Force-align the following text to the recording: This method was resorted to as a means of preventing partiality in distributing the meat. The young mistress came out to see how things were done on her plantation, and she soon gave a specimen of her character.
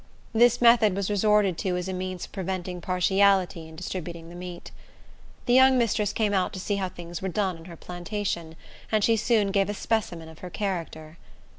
This 0.33 0.59
method 0.61 0.95
was 0.95 1.11
resorted 1.11 1.59
to 1.59 1.77
as 1.77 1.87
a 1.87 1.93
means 1.93 2.25
of 2.25 2.31
preventing 2.31 2.81
partiality 2.81 3.67
in 3.67 3.75
distributing 3.75 4.29
the 4.29 4.35
meat. 4.35 4.71
The 5.45 5.53
young 5.53 5.77
mistress 5.77 6.11
came 6.11 6.33
out 6.33 6.53
to 6.53 6.59
see 6.59 6.77
how 6.77 6.89
things 6.89 7.21
were 7.21 7.29
done 7.29 7.55
on 7.55 7.65
her 7.65 7.75
plantation, 7.77 8.55
and 8.91 9.03
she 9.03 9.15
soon 9.15 9.51
gave 9.51 9.69
a 9.69 9.75
specimen 9.75 10.27
of 10.27 10.39
her 10.39 10.49
character. 10.49 11.19